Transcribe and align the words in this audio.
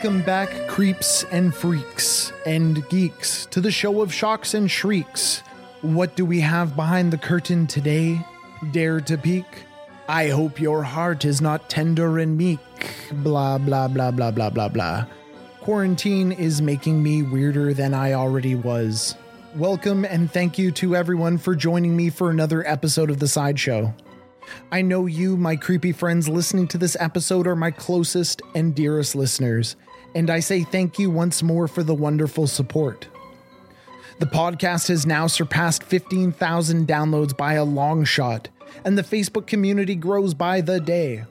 Welcome 0.00 0.22
back, 0.22 0.68
creeps 0.68 1.24
and 1.32 1.52
freaks 1.52 2.32
and 2.46 2.88
geeks, 2.88 3.46
to 3.46 3.60
the 3.60 3.72
show 3.72 4.00
of 4.00 4.14
shocks 4.14 4.54
and 4.54 4.70
shrieks. 4.70 5.42
What 5.80 6.14
do 6.14 6.24
we 6.24 6.38
have 6.38 6.76
behind 6.76 7.12
the 7.12 7.18
curtain 7.18 7.66
today? 7.66 8.20
Dare 8.70 9.00
to 9.00 9.18
peek? 9.18 9.44
I 10.08 10.28
hope 10.28 10.60
your 10.60 10.84
heart 10.84 11.24
is 11.24 11.40
not 11.40 11.68
tender 11.68 12.20
and 12.20 12.38
meek. 12.38 12.60
Blah, 13.10 13.58
blah, 13.58 13.88
blah, 13.88 14.12
blah, 14.12 14.30
blah, 14.30 14.50
blah, 14.50 14.68
blah. 14.68 15.06
Quarantine 15.62 16.30
is 16.30 16.62
making 16.62 17.02
me 17.02 17.24
weirder 17.24 17.74
than 17.74 17.92
I 17.92 18.12
already 18.12 18.54
was. 18.54 19.16
Welcome 19.56 20.04
and 20.04 20.30
thank 20.30 20.58
you 20.58 20.70
to 20.70 20.94
everyone 20.94 21.38
for 21.38 21.56
joining 21.56 21.96
me 21.96 22.08
for 22.08 22.30
another 22.30 22.64
episode 22.64 23.10
of 23.10 23.18
The 23.18 23.26
Sideshow. 23.26 23.92
I 24.70 24.82
know 24.82 25.06
you, 25.06 25.36
my 25.36 25.56
creepy 25.56 25.92
friends 25.92 26.28
listening 26.28 26.68
to 26.68 26.78
this 26.78 26.96
episode, 27.00 27.46
are 27.46 27.56
my 27.56 27.70
closest 27.70 28.42
and 28.54 28.74
dearest 28.74 29.14
listeners, 29.14 29.76
and 30.14 30.30
I 30.30 30.40
say 30.40 30.62
thank 30.64 30.98
you 30.98 31.10
once 31.10 31.42
more 31.42 31.68
for 31.68 31.82
the 31.82 31.94
wonderful 31.94 32.46
support. 32.46 33.08
The 34.18 34.26
podcast 34.26 34.88
has 34.88 35.06
now 35.06 35.26
surpassed 35.28 35.84
15,000 35.84 36.88
downloads 36.88 37.36
by 37.36 37.54
a 37.54 37.64
long 37.64 38.04
shot, 38.04 38.48
and 38.84 38.98
the 38.98 39.02
Facebook 39.02 39.46
community 39.46 39.94
grows 39.94 40.34
by 40.34 40.60
the 40.60 40.80
day. 40.80 41.24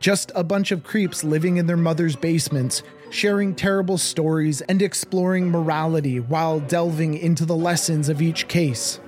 Just 0.00 0.32
a 0.34 0.44
bunch 0.44 0.72
of 0.72 0.84
creeps 0.84 1.24
living 1.24 1.56
in 1.56 1.66
their 1.66 1.76
mother's 1.76 2.16
basements, 2.16 2.82
sharing 3.10 3.54
terrible 3.54 3.96
stories 3.96 4.60
and 4.62 4.82
exploring 4.82 5.50
morality 5.50 6.20
while 6.20 6.60
delving 6.60 7.14
into 7.14 7.46
the 7.46 7.56
lessons 7.56 8.08
of 8.08 8.20
each 8.20 8.48
case. 8.48 9.00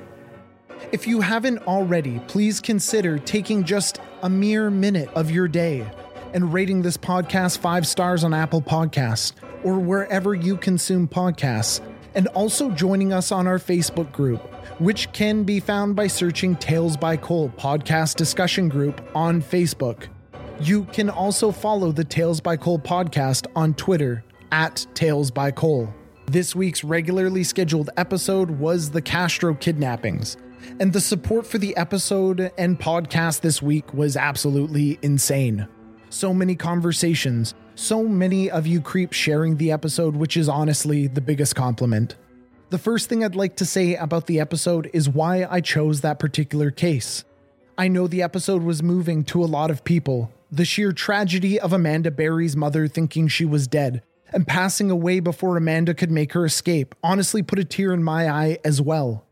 If 0.90 1.06
you 1.06 1.20
haven't 1.20 1.58
already, 1.66 2.18
please 2.28 2.60
consider 2.60 3.18
taking 3.18 3.62
just 3.62 4.00
a 4.22 4.30
mere 4.30 4.70
minute 4.70 5.10
of 5.14 5.30
your 5.30 5.46
day 5.46 5.86
and 6.32 6.50
rating 6.50 6.80
this 6.80 6.96
podcast 6.96 7.58
five 7.58 7.86
stars 7.86 8.24
on 8.24 8.32
Apple 8.32 8.62
Podcasts 8.62 9.32
or 9.62 9.78
wherever 9.78 10.34
you 10.34 10.56
consume 10.56 11.06
podcasts, 11.06 11.82
and 12.14 12.26
also 12.28 12.70
joining 12.70 13.12
us 13.12 13.30
on 13.30 13.46
our 13.46 13.58
Facebook 13.58 14.10
group, 14.12 14.40
which 14.80 15.12
can 15.12 15.42
be 15.42 15.60
found 15.60 15.94
by 15.94 16.06
searching 16.06 16.56
Tales 16.56 16.96
by 16.96 17.18
Cole 17.18 17.52
podcast 17.58 18.16
discussion 18.16 18.70
group 18.70 19.02
on 19.14 19.42
Facebook. 19.42 20.06
You 20.58 20.84
can 20.84 21.10
also 21.10 21.52
follow 21.52 21.92
the 21.92 22.04
Tales 22.04 22.40
by 22.40 22.56
Cole 22.56 22.78
podcast 22.78 23.46
on 23.54 23.74
Twitter 23.74 24.24
at 24.52 24.86
Tales 24.94 25.30
by 25.30 25.50
Cole. 25.50 25.92
This 26.24 26.56
week's 26.56 26.82
regularly 26.82 27.44
scheduled 27.44 27.90
episode 27.98 28.52
was 28.52 28.90
the 28.90 29.02
Castro 29.02 29.54
kidnappings 29.54 30.38
and 30.80 30.92
the 30.92 31.00
support 31.00 31.46
for 31.46 31.58
the 31.58 31.76
episode 31.76 32.52
and 32.58 32.78
podcast 32.78 33.40
this 33.40 33.60
week 33.62 33.92
was 33.92 34.16
absolutely 34.16 34.98
insane. 35.02 35.68
So 36.10 36.32
many 36.32 36.54
conversations, 36.54 37.54
so 37.74 38.04
many 38.04 38.50
of 38.50 38.66
you 38.66 38.80
creeps 38.80 39.16
sharing 39.16 39.56
the 39.56 39.72
episode, 39.72 40.16
which 40.16 40.36
is 40.36 40.48
honestly 40.48 41.06
the 41.06 41.20
biggest 41.20 41.54
compliment. 41.54 42.16
The 42.70 42.78
first 42.78 43.08
thing 43.08 43.24
I'd 43.24 43.34
like 43.34 43.56
to 43.56 43.66
say 43.66 43.94
about 43.94 44.26
the 44.26 44.40
episode 44.40 44.90
is 44.92 45.08
why 45.08 45.46
I 45.48 45.60
chose 45.60 46.00
that 46.00 46.18
particular 46.18 46.70
case. 46.70 47.24
I 47.76 47.88
know 47.88 48.06
the 48.06 48.22
episode 48.22 48.62
was 48.62 48.82
moving 48.82 49.24
to 49.24 49.42
a 49.42 49.46
lot 49.46 49.70
of 49.70 49.84
people. 49.84 50.32
The 50.50 50.64
sheer 50.64 50.92
tragedy 50.92 51.60
of 51.60 51.72
Amanda 51.72 52.10
Berry's 52.10 52.56
mother 52.56 52.88
thinking 52.88 53.28
she 53.28 53.44
was 53.44 53.68
dead 53.68 54.02
and 54.32 54.46
passing 54.46 54.90
away 54.90 55.20
before 55.20 55.56
Amanda 55.56 55.94
could 55.94 56.10
make 56.10 56.32
her 56.32 56.44
escape 56.44 56.94
honestly 57.02 57.42
put 57.42 57.58
a 57.58 57.64
tear 57.64 57.92
in 57.92 58.02
my 58.02 58.28
eye 58.28 58.58
as 58.64 58.80
well. 58.80 59.24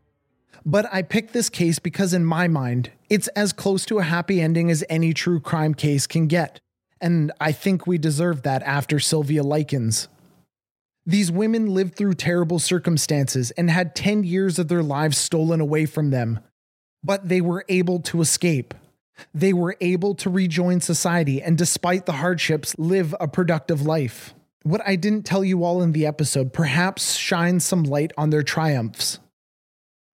But 0.67 0.85
I 0.91 1.01
picked 1.01 1.31
this 1.31 1.49
case 1.49 1.79
because, 1.79 2.13
in 2.13 2.25
my 2.25 2.49
mind, 2.49 2.91
it's 3.09 3.29
as 3.29 3.53
close 3.53 3.85
to 3.85 3.99
a 3.99 4.03
happy 4.03 4.41
ending 4.41 4.69
as 4.69 4.83
any 4.89 5.13
true 5.13 5.39
crime 5.39 5.73
case 5.73 6.05
can 6.05 6.27
get. 6.27 6.59
And 6.99 7.31
I 7.39 7.53
think 7.53 7.87
we 7.87 7.97
deserve 7.97 8.41
that 8.41 8.63
after 8.63 8.99
Sylvia 8.99 9.43
Likens. 9.43 10.09
These 11.05 11.31
women 11.31 11.67
lived 11.67 11.95
through 11.95 12.15
terrible 12.15 12.59
circumstances 12.59 13.51
and 13.51 13.71
had 13.71 13.95
10 13.95 14.25
years 14.25 14.59
of 14.59 14.67
their 14.67 14.83
lives 14.83 15.17
stolen 15.17 15.61
away 15.61 15.85
from 15.85 16.09
them. 16.09 16.41
But 17.01 17.29
they 17.29 17.39
were 17.39 17.63
able 17.69 18.01
to 18.01 18.19
escape. 18.19 18.73
They 19.33 19.53
were 19.53 19.77
able 19.79 20.15
to 20.15 20.29
rejoin 20.29 20.81
society 20.81 21.41
and, 21.41 21.57
despite 21.57 22.05
the 22.05 22.11
hardships, 22.11 22.75
live 22.77 23.15
a 23.21 23.27
productive 23.29 23.83
life. 23.83 24.33
What 24.63 24.81
I 24.85 24.97
didn't 24.97 25.23
tell 25.23 25.45
you 25.45 25.63
all 25.63 25.81
in 25.81 25.93
the 25.93 26.05
episode 26.05 26.51
perhaps 26.51 27.13
shines 27.13 27.63
some 27.63 27.83
light 27.83 28.11
on 28.17 28.31
their 28.31 28.43
triumphs. 28.43 29.19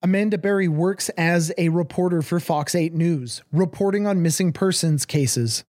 Amanda 0.06 0.38
Berry 0.38 0.68
works 0.68 1.08
as 1.12 1.54
a 1.58 1.70
reporter 1.70 2.22
for 2.22 2.42
Fox 2.42 2.76
8 2.76 2.94
News, 2.94 3.42
reporting 3.54 4.06
on 4.06 4.22
missing 4.22 4.52
persons 4.52 5.06
cases. 5.06 5.64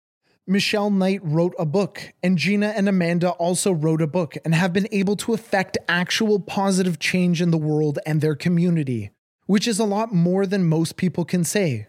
Michelle 0.47 0.91
Knight 0.91 1.21
wrote 1.23 1.53
a 1.59 1.67
book, 1.67 2.15
and 2.23 2.39
Gina 2.39 2.69
and 2.69 2.89
Amanda 2.89 3.33
also 3.33 3.73
wrote 3.73 4.01
a 4.01 4.07
book 4.07 4.39
and 4.43 4.55
have 4.55 4.73
been 4.73 4.89
able 4.91 5.17
to 5.17 5.35
effect 5.35 5.77
actual 5.87 6.41
positive 6.41 6.99
change 6.99 7.43
in 7.43 7.51
the 7.51 7.59
world 7.59 7.99
and 8.07 8.23
their 8.23 8.35
community, 8.35 9.11
which 9.45 9.69
is 9.69 9.79
a 9.79 9.85
lot 9.85 10.15
more 10.15 10.47
than 10.47 10.65
most 10.65 10.97
people 10.97 11.27
can 11.27 11.45
say. 11.45 11.87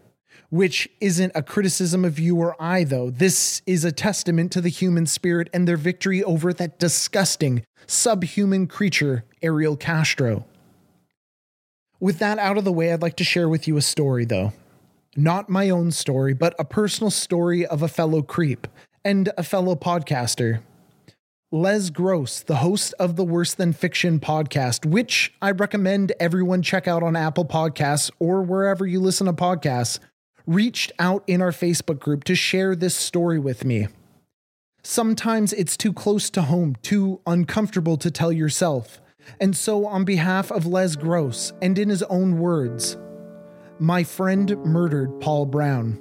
Which 0.49 0.89
isn't 0.99 1.31
a 1.33 1.43
criticism 1.43 2.03
of 2.03 2.19
you 2.19 2.35
or 2.35 2.61
I, 2.61 2.83
though. 2.83 3.09
This 3.09 3.61
is 3.65 3.85
a 3.85 3.93
testament 3.93 4.51
to 4.51 4.59
the 4.59 4.67
human 4.67 5.05
spirit 5.05 5.49
and 5.53 5.65
their 5.65 5.77
victory 5.77 6.21
over 6.21 6.51
that 6.51 6.77
disgusting, 6.77 7.63
subhuman 7.87 8.67
creature, 8.67 9.23
Ariel 9.41 9.77
Castro. 9.77 10.45
With 12.03 12.19
that 12.19 12.37
out 12.37 12.57
of 12.57 12.65
the 12.65 12.73
way, 12.73 12.91
I'd 12.91 13.01
like 13.01 13.15
to 13.15 13.23
share 13.23 13.47
with 13.47 13.65
you 13.65 13.77
a 13.77 13.81
story, 13.81 14.25
though. 14.25 14.51
Not 15.15 15.47
my 15.47 15.69
own 15.69 15.91
story, 15.91 16.33
but 16.33 16.53
a 16.59 16.65
personal 16.65 17.09
story 17.09 17.65
of 17.65 17.81
a 17.81 17.87
fellow 17.87 18.21
creep 18.21 18.67
and 19.05 19.31
a 19.37 19.43
fellow 19.43 19.73
podcaster. 19.77 20.59
Les 21.49 21.89
Gross, 21.89 22.41
the 22.41 22.57
host 22.57 22.93
of 22.99 23.15
the 23.15 23.23
Worse 23.23 23.53
Than 23.53 23.71
Fiction 23.71 24.19
podcast, 24.19 24.85
which 24.85 25.33
I 25.41 25.51
recommend 25.51 26.11
everyone 26.19 26.61
check 26.61 26.89
out 26.89 27.03
on 27.03 27.15
Apple 27.15 27.45
Podcasts 27.45 28.11
or 28.19 28.41
wherever 28.41 28.85
you 28.85 28.99
listen 28.99 29.27
to 29.27 29.31
podcasts, 29.33 29.99
reached 30.45 30.91
out 30.99 31.23
in 31.25 31.41
our 31.41 31.51
Facebook 31.51 31.99
group 31.99 32.25
to 32.25 32.35
share 32.35 32.75
this 32.75 32.97
story 32.97 33.39
with 33.39 33.63
me. 33.63 33.87
Sometimes 34.83 35.53
it's 35.53 35.77
too 35.77 35.93
close 35.93 36.29
to 36.31 36.41
home, 36.41 36.75
too 36.81 37.21
uncomfortable 37.25 37.95
to 37.95 38.11
tell 38.11 38.33
yourself. 38.33 38.99
And 39.39 39.55
so, 39.55 39.85
on 39.85 40.05
behalf 40.05 40.51
of 40.51 40.65
Les 40.65 40.95
Gross, 40.95 41.53
and 41.61 41.77
in 41.77 41.89
his 41.89 42.03
own 42.03 42.39
words, 42.39 42.97
my 43.79 44.03
friend 44.03 44.55
murdered 44.63 45.19
Paul 45.19 45.45
Brown. 45.45 45.99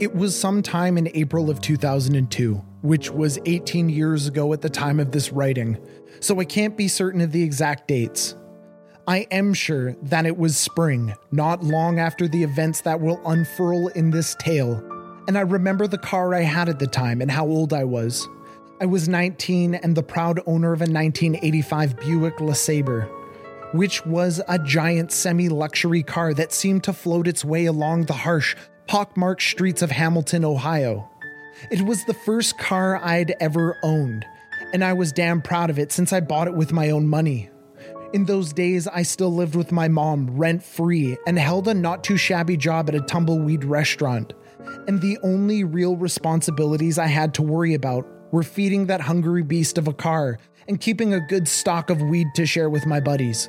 It 0.00 0.14
was 0.14 0.38
sometime 0.38 0.96
in 0.96 1.10
April 1.14 1.50
of 1.50 1.60
2002, 1.60 2.54
which 2.82 3.10
was 3.10 3.38
18 3.46 3.88
years 3.88 4.26
ago 4.26 4.52
at 4.52 4.60
the 4.60 4.70
time 4.70 5.00
of 5.00 5.10
this 5.10 5.32
writing, 5.32 5.76
so 6.20 6.38
I 6.40 6.44
can't 6.44 6.76
be 6.76 6.88
certain 6.88 7.20
of 7.20 7.32
the 7.32 7.42
exact 7.42 7.88
dates. 7.88 8.36
I 9.08 9.26
am 9.30 9.54
sure 9.54 9.94
that 10.02 10.26
it 10.26 10.36
was 10.36 10.56
spring, 10.56 11.14
not 11.32 11.64
long 11.64 11.98
after 11.98 12.28
the 12.28 12.42
events 12.44 12.82
that 12.82 13.00
will 13.00 13.20
unfurl 13.26 13.88
in 13.88 14.10
this 14.10 14.36
tale, 14.38 14.82
and 15.26 15.36
I 15.36 15.42
remember 15.42 15.86
the 15.86 15.98
car 15.98 16.34
I 16.34 16.42
had 16.42 16.68
at 16.68 16.78
the 16.78 16.86
time 16.86 17.20
and 17.20 17.30
how 17.30 17.46
old 17.46 17.72
I 17.72 17.84
was. 17.84 18.28
I 18.80 18.86
was 18.86 19.08
19 19.08 19.74
and 19.74 19.96
the 19.96 20.04
proud 20.04 20.38
owner 20.46 20.72
of 20.72 20.80
a 20.80 20.86
1985 20.86 21.96
Buick 21.98 22.36
LeSabre, 22.36 23.08
which 23.74 24.06
was 24.06 24.40
a 24.46 24.56
giant 24.60 25.10
semi 25.10 25.48
luxury 25.48 26.04
car 26.04 26.32
that 26.34 26.52
seemed 26.52 26.84
to 26.84 26.92
float 26.92 27.26
its 27.26 27.44
way 27.44 27.64
along 27.64 28.04
the 28.04 28.12
harsh, 28.12 28.54
pockmarked 28.86 29.42
streets 29.42 29.82
of 29.82 29.90
Hamilton, 29.90 30.44
Ohio. 30.44 31.10
It 31.72 31.82
was 31.82 32.04
the 32.04 32.14
first 32.14 32.56
car 32.56 33.00
I'd 33.02 33.34
ever 33.40 33.76
owned, 33.82 34.24
and 34.72 34.84
I 34.84 34.92
was 34.92 35.10
damn 35.10 35.42
proud 35.42 35.70
of 35.70 35.80
it 35.80 35.90
since 35.90 36.12
I 36.12 36.20
bought 36.20 36.46
it 36.46 36.54
with 36.54 36.72
my 36.72 36.90
own 36.90 37.08
money. 37.08 37.50
In 38.12 38.26
those 38.26 38.52
days, 38.52 38.86
I 38.86 39.02
still 39.02 39.34
lived 39.34 39.56
with 39.56 39.72
my 39.72 39.88
mom 39.88 40.30
rent 40.38 40.62
free 40.62 41.16
and 41.26 41.36
held 41.36 41.66
a 41.66 41.74
not 41.74 42.04
too 42.04 42.16
shabby 42.16 42.56
job 42.56 42.88
at 42.88 42.94
a 42.94 43.00
tumbleweed 43.00 43.64
restaurant. 43.64 44.34
And 44.86 45.00
the 45.00 45.18
only 45.24 45.64
real 45.64 45.96
responsibilities 45.96 46.96
I 46.96 47.06
had 47.06 47.34
to 47.34 47.42
worry 47.42 47.74
about 47.74 48.06
were 48.30 48.42
feeding 48.42 48.86
that 48.86 49.00
hungry 49.00 49.42
beast 49.42 49.78
of 49.78 49.88
a 49.88 49.92
car 49.92 50.38
and 50.66 50.80
keeping 50.80 51.14
a 51.14 51.20
good 51.20 51.48
stock 51.48 51.90
of 51.90 52.02
weed 52.02 52.28
to 52.34 52.46
share 52.46 52.68
with 52.68 52.86
my 52.86 53.00
buddies. 53.00 53.48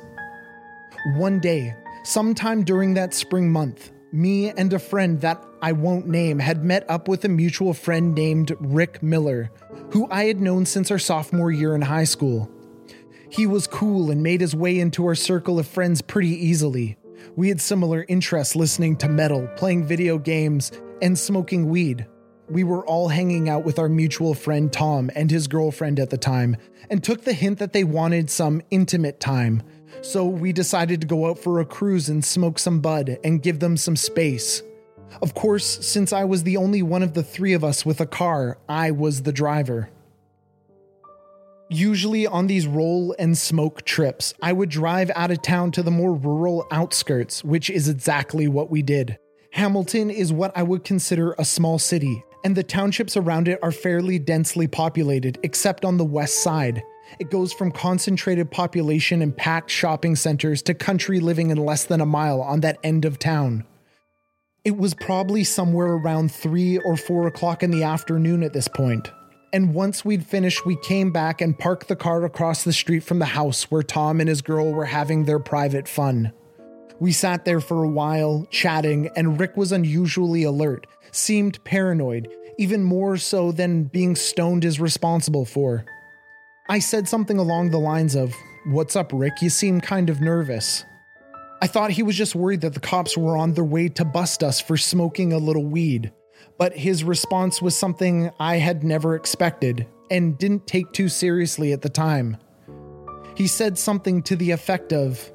One 1.16 1.40
day, 1.40 1.74
sometime 2.04 2.64
during 2.64 2.94
that 2.94 3.14
spring 3.14 3.50
month, 3.50 3.92
me 4.12 4.50
and 4.50 4.72
a 4.72 4.78
friend 4.78 5.20
that 5.20 5.42
I 5.62 5.72
won't 5.72 6.06
name 6.06 6.38
had 6.38 6.64
met 6.64 6.88
up 6.88 7.08
with 7.08 7.24
a 7.24 7.28
mutual 7.28 7.74
friend 7.74 8.14
named 8.14 8.56
Rick 8.58 9.02
Miller, 9.02 9.50
who 9.90 10.08
I 10.10 10.24
had 10.24 10.40
known 10.40 10.66
since 10.66 10.90
our 10.90 10.98
sophomore 10.98 11.52
year 11.52 11.74
in 11.74 11.82
high 11.82 12.04
school. 12.04 12.50
He 13.30 13.46
was 13.46 13.66
cool 13.66 14.10
and 14.10 14.22
made 14.22 14.40
his 14.40 14.56
way 14.56 14.80
into 14.80 15.06
our 15.06 15.14
circle 15.14 15.58
of 15.58 15.66
friends 15.68 16.02
pretty 16.02 16.30
easily. 16.30 16.96
We 17.36 17.48
had 17.48 17.60
similar 17.60 18.04
interests 18.08 18.56
listening 18.56 18.96
to 18.96 19.08
metal, 19.08 19.48
playing 19.56 19.84
video 19.84 20.18
games, 20.18 20.72
and 21.00 21.18
smoking 21.18 21.68
weed 21.68 22.06
we 22.50 22.64
were 22.64 22.84
all 22.86 23.08
hanging 23.08 23.48
out 23.48 23.64
with 23.64 23.78
our 23.78 23.88
mutual 23.88 24.34
friend 24.34 24.72
Tom 24.72 25.10
and 25.14 25.30
his 25.30 25.46
girlfriend 25.46 26.00
at 26.00 26.10
the 26.10 26.18
time, 26.18 26.56
and 26.90 27.02
took 27.02 27.22
the 27.22 27.32
hint 27.32 27.58
that 27.58 27.72
they 27.72 27.84
wanted 27.84 28.30
some 28.30 28.62
intimate 28.70 29.20
time. 29.20 29.62
So 30.02 30.26
we 30.26 30.52
decided 30.52 31.00
to 31.00 31.06
go 31.06 31.26
out 31.26 31.38
for 31.38 31.60
a 31.60 31.64
cruise 31.64 32.08
and 32.08 32.24
smoke 32.24 32.58
some 32.58 32.80
bud 32.80 33.18
and 33.22 33.42
give 33.42 33.60
them 33.60 33.76
some 33.76 33.96
space. 33.96 34.62
Of 35.22 35.34
course, 35.34 35.86
since 35.86 36.12
I 36.12 36.24
was 36.24 36.42
the 36.42 36.56
only 36.56 36.82
one 36.82 37.02
of 37.02 37.14
the 37.14 37.22
three 37.22 37.52
of 37.52 37.64
us 37.64 37.84
with 37.84 38.00
a 38.00 38.06
car, 38.06 38.58
I 38.68 38.92
was 38.92 39.22
the 39.22 39.32
driver. 39.32 39.90
Usually 41.68 42.26
on 42.26 42.46
these 42.46 42.66
roll 42.66 43.14
and 43.18 43.36
smoke 43.38 43.84
trips, 43.84 44.34
I 44.42 44.52
would 44.52 44.70
drive 44.70 45.10
out 45.14 45.30
of 45.30 45.42
town 45.42 45.70
to 45.72 45.82
the 45.82 45.90
more 45.90 46.14
rural 46.14 46.66
outskirts, 46.70 47.44
which 47.44 47.70
is 47.70 47.88
exactly 47.88 48.48
what 48.48 48.70
we 48.70 48.82
did. 48.82 49.18
Hamilton 49.52 50.10
is 50.10 50.32
what 50.32 50.56
I 50.56 50.62
would 50.62 50.84
consider 50.84 51.34
a 51.38 51.44
small 51.44 51.78
city, 51.78 52.24
and 52.44 52.56
the 52.56 52.62
townships 52.62 53.16
around 53.16 53.48
it 53.48 53.58
are 53.62 53.72
fairly 53.72 54.18
densely 54.18 54.66
populated, 54.66 55.38
except 55.42 55.84
on 55.84 55.96
the 55.96 56.04
west 56.04 56.42
side. 56.42 56.82
It 57.18 57.30
goes 57.30 57.52
from 57.52 57.72
concentrated 57.72 58.50
population 58.50 59.22
and 59.22 59.36
packed 59.36 59.70
shopping 59.70 60.16
centers 60.16 60.62
to 60.62 60.74
country 60.74 61.20
living 61.20 61.50
in 61.50 61.58
less 61.58 61.84
than 61.84 62.00
a 62.00 62.06
mile 62.06 62.40
on 62.40 62.60
that 62.60 62.78
end 62.84 63.04
of 63.04 63.18
town. 63.18 63.64
It 64.64 64.76
was 64.76 64.94
probably 64.94 65.42
somewhere 65.42 65.86
around 65.86 66.30
3 66.30 66.78
or 66.78 66.96
4 66.96 67.26
o'clock 67.26 67.62
in 67.62 67.70
the 67.70 67.82
afternoon 67.82 68.42
at 68.42 68.52
this 68.52 68.68
point. 68.68 69.10
And 69.52 69.74
once 69.74 70.04
we'd 70.04 70.26
finished, 70.26 70.64
we 70.64 70.76
came 70.76 71.10
back 71.10 71.40
and 71.40 71.58
parked 71.58 71.88
the 71.88 71.96
car 71.96 72.24
across 72.24 72.62
the 72.62 72.72
street 72.72 73.00
from 73.00 73.18
the 73.18 73.24
house 73.24 73.64
where 73.64 73.82
Tom 73.82 74.20
and 74.20 74.28
his 74.28 74.42
girl 74.42 74.72
were 74.72 74.84
having 74.84 75.24
their 75.24 75.40
private 75.40 75.88
fun. 75.88 76.32
We 77.00 77.12
sat 77.12 77.46
there 77.46 77.62
for 77.62 77.82
a 77.82 77.88
while, 77.88 78.46
chatting, 78.50 79.08
and 79.16 79.40
Rick 79.40 79.56
was 79.56 79.72
unusually 79.72 80.42
alert, 80.42 80.86
seemed 81.12 81.64
paranoid, 81.64 82.28
even 82.58 82.84
more 82.84 83.16
so 83.16 83.52
than 83.52 83.84
being 83.84 84.14
stoned 84.14 84.66
is 84.66 84.78
responsible 84.78 85.46
for. 85.46 85.86
I 86.68 86.78
said 86.78 87.08
something 87.08 87.38
along 87.38 87.70
the 87.70 87.80
lines 87.80 88.14
of, 88.14 88.34
What's 88.66 88.96
up, 88.96 89.12
Rick? 89.14 89.40
You 89.40 89.48
seem 89.48 89.80
kind 89.80 90.10
of 90.10 90.20
nervous. 90.20 90.84
I 91.62 91.66
thought 91.66 91.90
he 91.90 92.02
was 92.02 92.16
just 92.16 92.34
worried 92.34 92.60
that 92.60 92.74
the 92.74 92.80
cops 92.80 93.16
were 93.16 93.36
on 93.36 93.54
their 93.54 93.64
way 93.64 93.88
to 93.88 94.04
bust 94.04 94.42
us 94.42 94.60
for 94.60 94.76
smoking 94.76 95.32
a 95.32 95.38
little 95.38 95.64
weed, 95.64 96.12
but 96.58 96.76
his 96.76 97.02
response 97.02 97.62
was 97.62 97.74
something 97.74 98.30
I 98.38 98.56
had 98.56 98.84
never 98.84 99.14
expected 99.14 99.86
and 100.10 100.36
didn't 100.36 100.66
take 100.66 100.92
too 100.92 101.08
seriously 101.08 101.72
at 101.72 101.80
the 101.80 101.88
time. 101.88 102.36
He 103.34 103.46
said 103.46 103.78
something 103.78 104.22
to 104.24 104.36
the 104.36 104.50
effect 104.50 104.92
of, 104.92 105.32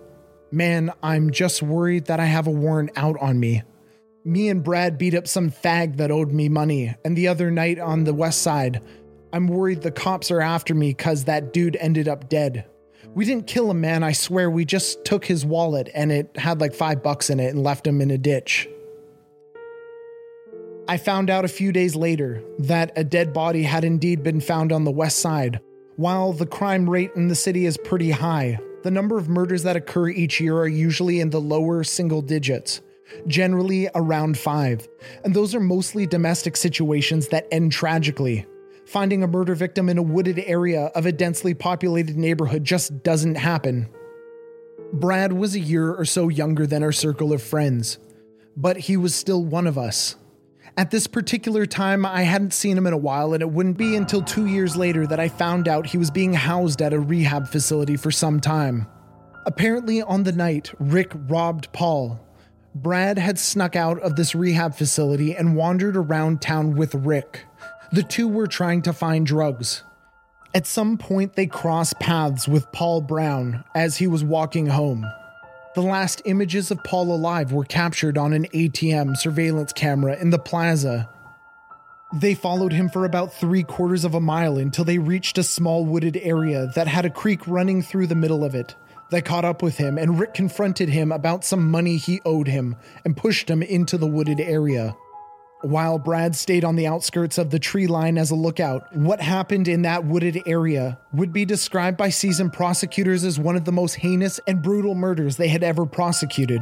Man, 0.51 0.91
I'm 1.01 1.31
just 1.31 1.61
worried 1.61 2.05
that 2.05 2.19
I 2.19 2.25
have 2.25 2.47
a 2.47 2.51
warrant 2.51 2.91
out 2.95 3.19
on 3.19 3.39
me. 3.39 3.63
Me 4.23 4.49
and 4.49 4.63
Brad 4.63 4.97
beat 4.97 5.13
up 5.13 5.27
some 5.27 5.51
fag 5.51 5.97
that 5.97 6.11
owed 6.11 6.31
me 6.31 6.49
money, 6.49 6.95
and 7.03 7.15
the 7.15 7.27
other 7.27 7.51
night 7.51 7.79
on 7.79 8.03
the 8.03 8.13
west 8.13 8.41
side, 8.41 8.81
I'm 9.33 9.47
worried 9.47 9.81
the 9.81 9.91
cops 9.91 10.31
are 10.31 10.41
after 10.41 10.73
me 10.73 10.91
because 10.91 11.25
that 11.25 11.53
dude 11.53 11.75
ended 11.75 12.07
up 12.07 12.29
dead. 12.29 12.65
We 13.13 13.25
didn't 13.25 13.47
kill 13.47 13.69
him, 13.71 13.81
man. 13.81 14.03
I 14.03 14.11
swear. 14.13 14.49
We 14.49 14.65
just 14.65 15.05
took 15.05 15.25
his 15.25 15.45
wallet 15.45 15.89
and 15.93 16.11
it 16.11 16.35
had 16.37 16.59
like 16.59 16.73
five 16.73 17.03
bucks 17.03 17.29
in 17.29 17.39
it 17.39 17.53
and 17.53 17.63
left 17.63 17.85
him 17.85 18.01
in 18.01 18.11
a 18.11 18.17
ditch. 18.17 18.67
I 20.87 20.97
found 20.97 21.29
out 21.29 21.45
a 21.45 21.49
few 21.49 21.71
days 21.71 21.95
later 21.95 22.43
that 22.59 22.91
a 22.95 23.03
dead 23.03 23.33
body 23.33 23.63
had 23.63 23.83
indeed 23.83 24.21
been 24.21 24.39
found 24.39 24.71
on 24.71 24.83
the 24.83 24.91
west 24.91 25.19
side. 25.19 25.59
While 25.95 26.33
the 26.33 26.45
crime 26.45 26.89
rate 26.89 27.11
in 27.15 27.27
the 27.27 27.35
city 27.35 27.65
is 27.65 27.77
pretty 27.77 28.11
high, 28.11 28.59
the 28.85 28.91
number 28.91 29.17
of 29.17 29.27
murders 29.27 29.63
that 29.63 29.75
occur 29.75 30.09
each 30.09 30.39
year 30.39 30.55
are 30.57 30.67
usually 30.67 31.19
in 31.19 31.31
the 31.31 31.41
lower 31.41 31.83
single 31.83 32.21
digits, 32.21 32.81
generally 33.25 33.89
around 33.95 34.37
five. 34.37 34.87
And 35.23 35.33
those 35.33 35.55
are 35.55 35.59
mostly 35.59 36.05
domestic 36.05 36.55
situations 36.55 37.29
that 37.29 37.47
end 37.51 37.71
tragically 37.71 38.45
finding 38.85 39.23
a 39.23 39.27
murder 39.27 39.55
victim 39.55 39.89
in 39.89 39.97
a 39.97 40.03
wooded 40.03 40.39
area 40.45 40.85
of 40.93 41.07
a 41.07 41.11
densely 41.11 41.53
populated 41.53 42.15
neighborhood 42.17 42.63
just 42.63 43.03
doesn't 43.03 43.35
happen. 43.35 43.89
Brad 44.93 45.33
was 45.33 45.55
a 45.55 45.59
year 45.59 45.91
or 45.91 46.05
so 46.05 46.29
younger 46.29 46.67
than 46.67 46.83
our 46.83 46.91
circle 46.91 47.33
of 47.33 47.41
friends, 47.41 47.97
but 48.55 48.77
he 48.77 48.95
was 48.95 49.15
still 49.15 49.43
one 49.43 49.67
of 49.67 49.77
us. 49.77 50.15
At 50.77 50.91
this 50.91 51.07
particular 51.07 51.65
time, 51.65 52.05
I 52.05 52.23
hadn't 52.23 52.53
seen 52.53 52.77
him 52.77 52.85
in 52.85 52.91
a 52.91 52.97
while, 52.97 53.33
and 53.33 53.41
it 53.41 53.49
wouldn't 53.49 53.77
be 53.77 53.95
until 53.95 54.21
two 54.21 54.45
years 54.45 54.75
later 54.75 55.07
that 55.07 55.21
I 55.21 55.29
found 55.29 55.69
out 55.69 55.87
he 55.87 55.97
was 55.97 56.11
being 56.11 56.33
housed 56.33 56.81
at 56.81 56.91
a 56.91 56.99
rehab 56.99 57.47
facility 57.47 57.95
for 57.95 58.11
some 58.11 58.41
time. 58.41 58.85
Apparently, 59.45 60.01
on 60.01 60.23
the 60.23 60.33
night 60.33 60.73
Rick 60.77 61.13
robbed 61.27 61.71
Paul, 61.71 62.19
Brad 62.73 63.17
had 63.17 63.39
snuck 63.39 63.77
out 63.77 64.01
of 64.01 64.17
this 64.17 64.35
rehab 64.35 64.75
facility 64.75 65.33
and 65.33 65.55
wandered 65.55 65.95
around 65.95 66.41
town 66.41 66.75
with 66.75 66.93
Rick. 66.93 67.45
The 67.93 68.03
two 68.03 68.27
were 68.27 68.47
trying 68.47 68.81
to 68.81 68.91
find 68.91 69.25
drugs. 69.25 69.83
At 70.53 70.67
some 70.67 70.97
point, 70.97 71.35
they 71.35 71.47
crossed 71.47 71.99
paths 71.99 72.49
with 72.49 72.69
Paul 72.73 72.99
Brown 72.99 73.63
as 73.73 73.97
he 73.97 74.07
was 74.07 74.25
walking 74.25 74.67
home. 74.67 75.05
The 75.75 75.81
last 75.81 76.21
images 76.23 76.71
of 76.71 76.85
Paul 76.85 77.13
alive 77.13 77.51
were 77.51 77.65
captured 77.65 78.17
on 78.17 78.31
an 78.31 78.45
ATM 78.53 79.17
surveillance 79.17 79.73
camera 79.73 80.15
in 80.15 80.29
the 80.29 80.39
plaza. 80.39 81.09
They 82.13 82.33
followed 82.33 82.71
him 82.71 82.87
for 82.87 83.03
about 83.03 83.33
three 83.33 83.63
quarters 83.63 84.05
of 84.05 84.15
a 84.15 84.21
mile 84.21 84.57
until 84.57 84.85
they 84.85 84.99
reached 84.99 85.37
a 85.37 85.43
small 85.43 85.85
wooded 85.85 86.15
area 86.15 86.71
that 86.75 86.87
had 86.87 87.03
a 87.03 87.09
creek 87.09 87.45
running 87.45 87.81
through 87.81 88.07
the 88.07 88.15
middle 88.15 88.45
of 88.45 88.55
it. 88.55 88.73
They 89.11 89.21
caught 89.21 89.43
up 89.43 89.61
with 89.61 89.75
him, 89.75 89.97
and 89.97 90.17
Rick 90.17 90.33
confronted 90.33 90.87
him 90.87 91.11
about 91.11 91.43
some 91.43 91.69
money 91.69 91.97
he 91.97 92.21
owed 92.23 92.47
him 92.47 92.77
and 93.03 93.17
pushed 93.17 93.49
him 93.49 93.61
into 93.61 93.97
the 93.97 94.07
wooded 94.07 94.39
area 94.39 94.95
while 95.65 95.97
Brad 95.97 96.35
stayed 96.35 96.63
on 96.63 96.75
the 96.75 96.85
outskirts 96.85 97.39
of 97.39 97.49
the 97.49 97.57
tree 97.57 97.87
line 97.87 98.19
as 98.19 98.29
a 98.29 98.35
lookout. 98.35 98.95
What 98.95 99.19
happened 99.19 99.67
in 99.67 99.81
that 99.81 100.05
wooded 100.05 100.43
area 100.45 100.99
would 101.11 101.33
be 101.33 101.43
described 101.43 101.97
by 101.97 102.09
seasoned 102.09 102.53
prosecutors 102.53 103.23
as 103.23 103.39
one 103.39 103.55
of 103.55 103.65
the 103.65 103.71
most 103.71 103.95
heinous 103.95 104.39
and 104.45 104.61
brutal 104.61 104.93
murders 104.93 105.37
they 105.37 105.47
had 105.47 105.63
ever 105.63 105.87
prosecuted. 105.87 106.61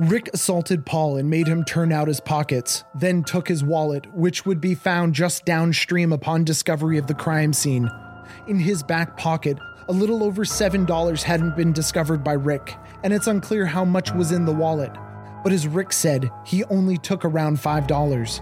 Rick 0.00 0.30
assaulted 0.32 0.84
Paul 0.84 1.18
and 1.18 1.30
made 1.30 1.46
him 1.46 1.62
turn 1.62 1.92
out 1.92 2.08
his 2.08 2.20
pockets, 2.20 2.82
then 2.94 3.22
took 3.22 3.46
his 3.46 3.62
wallet, 3.62 4.12
which 4.12 4.44
would 4.44 4.60
be 4.60 4.74
found 4.74 5.14
just 5.14 5.44
downstream 5.44 6.12
upon 6.12 6.42
discovery 6.42 6.98
of 6.98 7.06
the 7.06 7.14
crime 7.14 7.52
scene. 7.52 7.88
In 8.48 8.58
his 8.58 8.82
back 8.82 9.16
pocket, 9.16 9.58
a 9.88 9.92
little 9.92 10.24
over 10.24 10.44
$7 10.44 11.22
hadn't 11.22 11.56
been 11.56 11.72
discovered 11.72 12.24
by 12.24 12.32
Rick, 12.32 12.74
and 13.04 13.12
it's 13.12 13.26
unclear 13.28 13.66
how 13.66 13.84
much 13.84 14.12
was 14.12 14.32
in 14.32 14.46
the 14.46 14.52
wallet 14.52 14.96
but 15.42 15.52
as 15.52 15.66
Rick 15.66 15.92
said, 15.92 16.30
he 16.44 16.64
only 16.64 16.96
took 16.98 17.24
around 17.24 17.58
$5. 17.58 18.40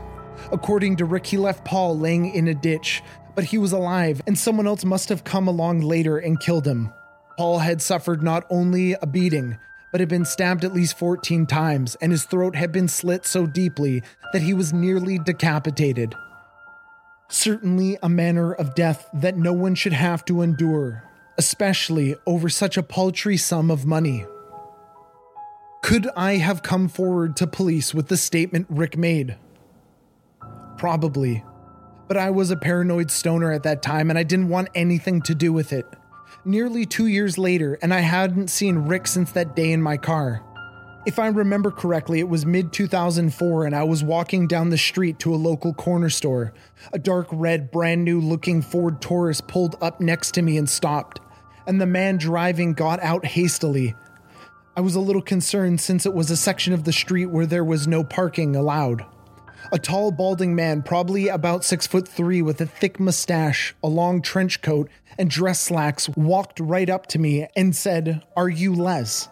According 0.52 0.96
to 0.96 1.04
Rick, 1.04 1.26
he 1.26 1.36
left 1.36 1.64
Paul 1.64 1.98
laying 1.98 2.34
in 2.34 2.48
a 2.48 2.54
ditch, 2.54 3.02
but 3.34 3.44
he 3.44 3.58
was 3.58 3.72
alive, 3.72 4.20
and 4.26 4.38
someone 4.38 4.66
else 4.66 4.84
must 4.84 5.08
have 5.08 5.24
come 5.24 5.46
along 5.46 5.80
later 5.80 6.18
and 6.18 6.40
killed 6.40 6.66
him. 6.66 6.92
Paul 7.36 7.60
had 7.60 7.80
suffered 7.80 8.22
not 8.22 8.44
only 8.50 8.94
a 8.94 9.06
beating, 9.06 9.58
but 9.92 10.00
had 10.00 10.08
been 10.08 10.24
stabbed 10.24 10.64
at 10.64 10.74
least 10.74 10.98
14 10.98 11.46
times, 11.46 11.96
and 12.00 12.12
his 12.12 12.24
throat 12.24 12.56
had 12.56 12.72
been 12.72 12.88
slit 12.88 13.24
so 13.24 13.46
deeply 13.46 14.02
that 14.32 14.42
he 14.42 14.54
was 14.54 14.72
nearly 14.72 15.18
decapitated. 15.18 16.14
Certainly 17.28 17.98
a 18.02 18.08
manner 18.08 18.52
of 18.52 18.74
death 18.74 19.08
that 19.14 19.36
no 19.36 19.52
one 19.52 19.74
should 19.74 19.92
have 19.92 20.24
to 20.26 20.42
endure, 20.42 21.04
especially 21.36 22.16
over 22.26 22.48
such 22.48 22.76
a 22.76 22.82
paltry 22.82 23.36
sum 23.36 23.70
of 23.70 23.86
money. 23.86 24.26
Could 25.82 26.08
I 26.16 26.36
have 26.36 26.62
come 26.62 26.88
forward 26.88 27.36
to 27.36 27.46
police 27.46 27.94
with 27.94 28.08
the 28.08 28.16
statement 28.16 28.66
Rick 28.68 28.96
made? 28.96 29.36
Probably. 30.76 31.44
But 32.08 32.16
I 32.16 32.30
was 32.30 32.50
a 32.50 32.56
paranoid 32.56 33.10
stoner 33.10 33.52
at 33.52 33.62
that 33.62 33.82
time 33.82 34.10
and 34.10 34.18
I 34.18 34.22
didn't 34.22 34.48
want 34.48 34.68
anything 34.74 35.22
to 35.22 35.34
do 35.34 35.52
with 35.52 35.72
it. 35.72 35.86
Nearly 36.44 36.84
two 36.84 37.06
years 37.06 37.38
later, 37.38 37.78
and 37.82 37.92
I 37.92 38.00
hadn't 38.00 38.48
seen 38.48 38.78
Rick 38.78 39.06
since 39.06 39.32
that 39.32 39.54
day 39.54 39.72
in 39.72 39.82
my 39.82 39.96
car. 39.96 40.42
If 41.06 41.18
I 41.18 41.28
remember 41.28 41.70
correctly, 41.70 42.20
it 42.20 42.28
was 42.28 42.44
mid 42.44 42.72
2004 42.72 43.64
and 43.64 43.74
I 43.74 43.84
was 43.84 44.04
walking 44.04 44.46
down 44.46 44.70
the 44.70 44.76
street 44.76 45.18
to 45.20 45.34
a 45.34 45.36
local 45.36 45.72
corner 45.72 46.10
store. 46.10 46.52
A 46.92 46.98
dark 46.98 47.28
red, 47.30 47.70
brand 47.70 48.04
new 48.04 48.20
looking 48.20 48.62
Ford 48.62 49.00
Taurus 49.00 49.40
pulled 49.40 49.76
up 49.80 50.00
next 50.00 50.32
to 50.32 50.42
me 50.42 50.58
and 50.58 50.68
stopped, 50.68 51.20
and 51.66 51.80
the 51.80 51.86
man 51.86 52.18
driving 52.18 52.74
got 52.74 53.00
out 53.02 53.24
hastily, 53.24 53.94
I 54.78 54.80
was 54.80 54.94
a 54.94 55.00
little 55.00 55.22
concerned 55.22 55.80
since 55.80 56.06
it 56.06 56.14
was 56.14 56.30
a 56.30 56.36
section 56.36 56.72
of 56.72 56.84
the 56.84 56.92
street 56.92 57.26
where 57.26 57.46
there 57.46 57.64
was 57.64 57.88
no 57.88 58.04
parking 58.04 58.54
allowed. 58.54 59.04
A 59.72 59.78
tall, 59.80 60.12
balding 60.12 60.54
man, 60.54 60.82
probably 60.82 61.26
about 61.26 61.64
six 61.64 61.84
foot 61.84 62.06
three, 62.06 62.42
with 62.42 62.60
a 62.60 62.66
thick 62.66 63.00
mustache, 63.00 63.74
a 63.82 63.88
long 63.88 64.22
trench 64.22 64.62
coat, 64.62 64.88
and 65.18 65.28
dress 65.28 65.60
slacks, 65.60 66.08
walked 66.10 66.60
right 66.60 66.88
up 66.88 67.08
to 67.08 67.18
me 67.18 67.48
and 67.56 67.74
said, 67.74 68.24
Are 68.36 68.48
you 68.48 68.72
Les? 68.72 69.28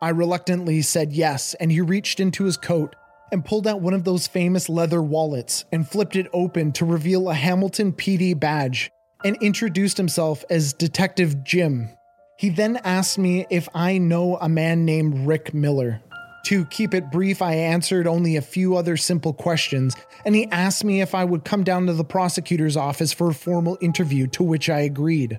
I 0.00 0.10
reluctantly 0.10 0.80
said 0.82 1.12
yes, 1.12 1.54
and 1.54 1.72
he 1.72 1.80
reached 1.80 2.20
into 2.20 2.44
his 2.44 2.56
coat 2.56 2.94
and 3.32 3.44
pulled 3.44 3.66
out 3.66 3.80
one 3.80 3.94
of 3.94 4.04
those 4.04 4.28
famous 4.28 4.68
leather 4.68 5.02
wallets 5.02 5.64
and 5.72 5.88
flipped 5.88 6.14
it 6.14 6.28
open 6.32 6.70
to 6.70 6.84
reveal 6.84 7.28
a 7.28 7.34
Hamilton 7.34 7.94
PD 7.94 8.38
badge 8.38 8.92
and 9.24 9.36
introduced 9.42 9.96
himself 9.96 10.44
as 10.48 10.72
Detective 10.72 11.42
Jim. 11.42 11.88
He 12.36 12.48
then 12.48 12.78
asked 12.84 13.18
me 13.18 13.46
if 13.48 13.68
I 13.74 13.98
know 13.98 14.36
a 14.36 14.48
man 14.48 14.84
named 14.84 15.26
Rick 15.26 15.54
Miller. 15.54 16.02
To 16.46 16.66
keep 16.66 16.92
it 16.92 17.10
brief, 17.10 17.40
I 17.40 17.54
answered 17.54 18.06
only 18.06 18.36
a 18.36 18.42
few 18.42 18.76
other 18.76 18.96
simple 18.96 19.32
questions, 19.32 19.96
and 20.26 20.34
he 20.34 20.46
asked 20.50 20.84
me 20.84 21.00
if 21.00 21.14
I 21.14 21.24
would 21.24 21.44
come 21.44 21.64
down 21.64 21.86
to 21.86 21.94
the 21.94 22.04
prosecutor's 22.04 22.76
office 22.76 23.12
for 23.12 23.30
a 23.30 23.34
formal 23.34 23.78
interview, 23.80 24.26
to 24.28 24.42
which 24.42 24.68
I 24.68 24.80
agreed. 24.80 25.38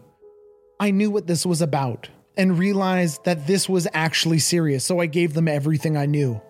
I 0.80 0.92
knew 0.92 1.12
what 1.12 1.28
this 1.28 1.46
was 1.46 1.62
about 1.62 2.10
and 2.38 2.58
realized 2.58 3.24
that 3.26 3.46
this 3.46 3.70
was 3.70 3.88
actually 3.94 4.40
serious, 4.40 4.84
so 4.84 5.00
I 5.00 5.06
gave 5.06 5.34
them 5.34 5.48
everything 5.48 5.96
I 5.96 6.06
knew. 6.06 6.42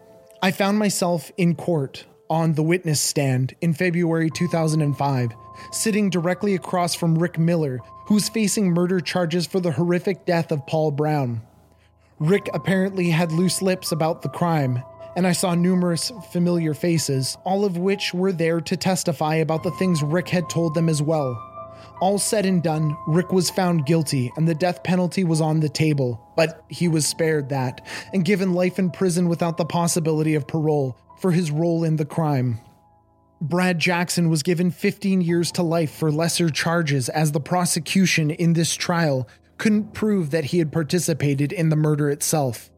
I 0.41 0.51
found 0.51 0.79
myself 0.79 1.31
in 1.37 1.55
court, 1.55 2.05
on 2.29 2.53
the 2.53 2.63
witness 2.63 3.01
stand 3.01 3.55
in 3.61 3.73
February 3.73 4.29
2005, 4.29 5.31
sitting 5.71 6.09
directly 6.09 6.55
across 6.55 6.95
from 6.95 7.17
Rick 7.17 7.37
Miller, 7.37 7.79
who's 8.07 8.29
facing 8.29 8.71
murder 8.71 8.99
charges 8.99 9.45
for 9.45 9.59
the 9.59 9.71
horrific 9.71 10.25
death 10.25 10.51
of 10.51 10.65
Paul 10.67 10.91
Brown. 10.91 11.41
Rick 12.19 12.49
apparently 12.53 13.09
had 13.09 13.31
loose 13.31 13.61
lips 13.61 13.91
about 13.91 14.21
the 14.21 14.29
crime, 14.29 14.81
and 15.15 15.25
I 15.27 15.31
saw 15.31 15.55
numerous 15.55 16.11
familiar 16.31 16.73
faces, 16.73 17.37
all 17.45 17.65
of 17.65 17.77
which 17.77 18.13
were 18.13 18.31
there 18.31 18.61
to 18.61 18.77
testify 18.77 19.35
about 19.35 19.63
the 19.63 19.71
things 19.71 20.03
Rick 20.03 20.29
had 20.29 20.49
told 20.49 20.75
them 20.75 20.89
as 20.89 21.01
well. 21.01 21.54
All 22.01 22.19
said 22.19 22.45
and 22.45 22.61
done, 22.61 22.97
Rick 23.07 23.31
was 23.31 23.49
found 23.49 23.85
guilty 23.85 24.31
and 24.35 24.47
the 24.47 24.55
death 24.55 24.83
penalty 24.83 25.23
was 25.23 25.39
on 25.39 25.59
the 25.59 25.69
table, 25.69 26.21
but 26.35 26.63
he 26.69 26.87
was 26.87 27.07
spared 27.07 27.49
that 27.49 27.85
and 28.13 28.25
given 28.25 28.53
life 28.53 28.77
in 28.79 28.91
prison 28.91 29.29
without 29.29 29.57
the 29.57 29.65
possibility 29.65 30.35
of 30.35 30.47
parole 30.47 30.97
for 31.19 31.31
his 31.31 31.51
role 31.51 31.83
in 31.83 31.95
the 31.95 32.05
crime. 32.05 32.59
Brad 33.41 33.79
Jackson 33.79 34.29
was 34.29 34.43
given 34.43 34.71
15 34.71 35.21
years 35.21 35.51
to 35.53 35.63
life 35.63 35.91
for 35.91 36.11
lesser 36.11 36.49
charges 36.49 37.09
as 37.09 37.31
the 37.31 37.39
prosecution 37.39 38.31
in 38.31 38.53
this 38.53 38.75
trial 38.75 39.27
couldn't 39.57 39.93
prove 39.93 40.31
that 40.31 40.45
he 40.45 40.59
had 40.59 40.71
participated 40.71 41.53
in 41.53 41.69
the 41.69 41.75
murder 41.75 42.09
itself. 42.09 42.69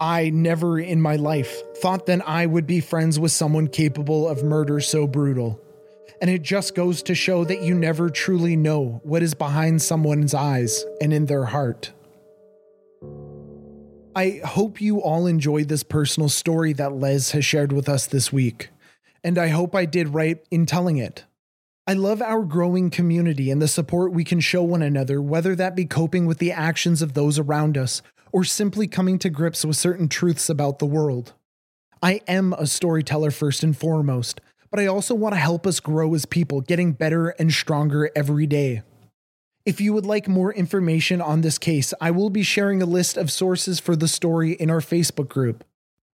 I 0.00 0.30
never 0.30 0.78
in 0.78 1.00
my 1.00 1.16
life 1.16 1.62
thought 1.76 2.06
that 2.06 2.26
I 2.26 2.46
would 2.46 2.66
be 2.66 2.80
friends 2.80 3.18
with 3.18 3.32
someone 3.32 3.68
capable 3.68 4.28
of 4.28 4.42
murder 4.42 4.80
so 4.80 5.06
brutal. 5.06 5.60
And 6.20 6.30
it 6.30 6.42
just 6.42 6.74
goes 6.74 7.02
to 7.04 7.14
show 7.14 7.44
that 7.44 7.62
you 7.62 7.74
never 7.74 8.10
truly 8.10 8.56
know 8.56 9.00
what 9.02 9.22
is 9.22 9.34
behind 9.34 9.82
someone's 9.82 10.34
eyes 10.34 10.84
and 11.00 11.12
in 11.12 11.26
their 11.26 11.46
heart. 11.46 11.92
I 14.14 14.40
hope 14.44 14.80
you 14.80 15.00
all 15.00 15.26
enjoyed 15.26 15.68
this 15.68 15.84
personal 15.84 16.28
story 16.28 16.72
that 16.74 16.94
Les 16.94 17.30
has 17.30 17.44
shared 17.44 17.72
with 17.72 17.88
us 17.88 18.06
this 18.06 18.32
week, 18.32 18.70
and 19.22 19.38
I 19.38 19.48
hope 19.48 19.74
I 19.74 19.84
did 19.84 20.08
right 20.08 20.44
in 20.50 20.66
telling 20.66 20.96
it. 20.96 21.24
I 21.86 21.92
love 21.92 22.20
our 22.20 22.42
growing 22.42 22.90
community 22.90 23.50
and 23.50 23.62
the 23.62 23.68
support 23.68 24.12
we 24.12 24.24
can 24.24 24.40
show 24.40 24.62
one 24.62 24.82
another, 24.82 25.22
whether 25.22 25.54
that 25.56 25.76
be 25.76 25.84
coping 25.84 26.26
with 26.26 26.38
the 26.38 26.52
actions 26.52 27.02
of 27.02 27.14
those 27.14 27.38
around 27.38 27.78
us 27.78 28.02
or 28.32 28.44
simply 28.44 28.86
coming 28.86 29.18
to 29.20 29.30
grips 29.30 29.64
with 29.64 29.76
certain 29.76 30.08
truths 30.08 30.48
about 30.48 30.78
the 30.80 30.86
world. 30.86 31.32
I 32.02 32.20
am 32.26 32.52
a 32.54 32.66
storyteller 32.66 33.30
first 33.30 33.62
and 33.62 33.76
foremost, 33.76 34.40
but 34.70 34.80
I 34.80 34.86
also 34.86 35.14
want 35.14 35.34
to 35.34 35.40
help 35.40 35.66
us 35.66 35.80
grow 35.80 36.14
as 36.14 36.26
people, 36.26 36.60
getting 36.60 36.92
better 36.92 37.30
and 37.30 37.52
stronger 37.52 38.10
every 38.14 38.46
day. 38.46 38.82
If 39.66 39.80
you 39.80 39.92
would 39.92 40.06
like 40.06 40.26
more 40.26 40.52
information 40.52 41.20
on 41.20 41.42
this 41.42 41.58
case, 41.58 41.92
I 42.00 42.10
will 42.10 42.30
be 42.30 42.42
sharing 42.42 42.80
a 42.80 42.86
list 42.86 43.16
of 43.16 43.30
sources 43.30 43.78
for 43.78 43.94
the 43.94 44.08
story 44.08 44.52
in 44.52 44.70
our 44.70 44.80
Facebook 44.80 45.28
group, 45.28 45.64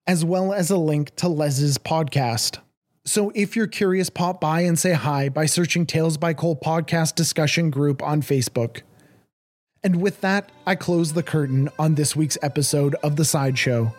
as 0.07 0.25
well 0.25 0.53
as 0.53 0.71
a 0.71 0.77
link 0.77 1.15
to 1.17 1.29
Les's 1.29 1.79
podcast. 1.79 2.59
So 3.05 3.31
if 3.37 3.55
you're 3.55 3.69
curious, 3.69 4.11
pop 4.11 4.41
by 4.41 4.63
and 4.63 4.77
say 4.77 4.95
hi 4.95 5.29
by 5.29 5.47
searching 5.47 5.87
Tales 5.87 6.17
by 6.17 6.35
Cole 6.35 6.57
podcast 6.57 7.15
discussion 7.15 7.71
group 7.71 8.03
on 8.03 8.21
Facebook. 8.21 8.83
And 9.85 10.03
with 10.03 10.23
that, 10.23 10.51
I 10.67 10.75
close 10.75 11.13
the 11.13 11.23
curtain 11.23 11.69
on 11.79 11.95
this 11.95 12.17
week's 12.17 12.37
episode 12.43 12.97
of 13.05 13.15
The 13.15 13.25
Sideshow. 13.25 13.95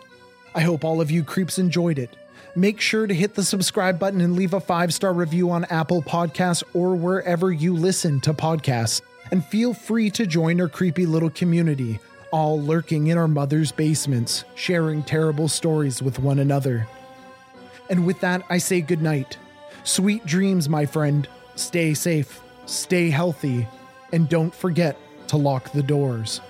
I 0.54 0.60
hope 0.60 0.84
all 0.84 1.00
of 1.00 1.10
you 1.10 1.24
creeps 1.24 1.58
enjoyed 1.58 1.98
it. 1.98 2.14
Make 2.58 2.80
sure 2.80 3.06
to 3.06 3.14
hit 3.14 3.36
the 3.36 3.44
subscribe 3.44 4.00
button 4.00 4.20
and 4.20 4.34
leave 4.34 4.52
a 4.52 4.58
five 4.58 4.92
star 4.92 5.12
review 5.12 5.48
on 5.52 5.64
Apple 5.66 6.02
Podcasts 6.02 6.64
or 6.74 6.96
wherever 6.96 7.52
you 7.52 7.72
listen 7.72 8.18
to 8.22 8.34
podcasts. 8.34 9.00
And 9.30 9.44
feel 9.44 9.72
free 9.72 10.10
to 10.10 10.26
join 10.26 10.60
our 10.60 10.68
creepy 10.68 11.06
little 11.06 11.30
community, 11.30 12.00
all 12.32 12.60
lurking 12.60 13.06
in 13.06 13.16
our 13.16 13.28
mother's 13.28 13.70
basements, 13.70 14.44
sharing 14.56 15.04
terrible 15.04 15.46
stories 15.46 16.02
with 16.02 16.18
one 16.18 16.40
another. 16.40 16.88
And 17.90 18.04
with 18.04 18.18
that, 18.22 18.42
I 18.50 18.58
say 18.58 18.80
goodnight. 18.80 19.38
Sweet 19.84 20.26
dreams, 20.26 20.68
my 20.68 20.84
friend. 20.84 21.28
Stay 21.54 21.94
safe, 21.94 22.40
stay 22.66 23.08
healthy, 23.08 23.68
and 24.12 24.28
don't 24.28 24.52
forget 24.52 24.96
to 25.28 25.36
lock 25.36 25.70
the 25.70 25.82
doors. 25.84 26.40